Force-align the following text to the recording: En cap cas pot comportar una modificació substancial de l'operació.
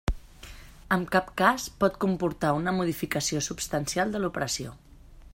En 0.95 1.03
cap 1.15 1.27
cas 1.41 1.65
pot 1.83 1.99
comportar 2.05 2.53
una 2.61 2.73
modificació 2.77 3.43
substancial 3.49 4.15
de 4.15 4.23
l'operació. 4.23 4.73